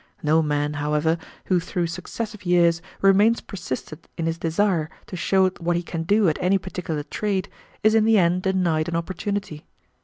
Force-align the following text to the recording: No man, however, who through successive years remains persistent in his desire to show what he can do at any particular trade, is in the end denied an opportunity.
No 0.23 0.41
man, 0.41 0.73
however, 0.81 1.19
who 1.45 1.59
through 1.59 1.85
successive 1.85 2.43
years 2.43 2.81
remains 3.03 3.39
persistent 3.39 4.07
in 4.17 4.25
his 4.25 4.39
desire 4.39 4.89
to 5.05 5.15
show 5.15 5.47
what 5.59 5.75
he 5.75 5.83
can 5.83 6.05
do 6.05 6.27
at 6.27 6.39
any 6.41 6.57
particular 6.57 7.03
trade, 7.03 7.47
is 7.83 7.93
in 7.93 8.05
the 8.05 8.17
end 8.17 8.41
denied 8.41 8.89
an 8.89 8.95
opportunity. 8.95 9.67